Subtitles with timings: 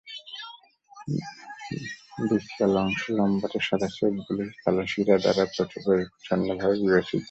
[2.21, 5.43] ডিসকাল অংশে লম্বাটে সাদা ছোপগুলি কালো শিরা দ্বারা
[5.85, 7.19] পরিচ্ছন্ন ভাবে বিভাজিত।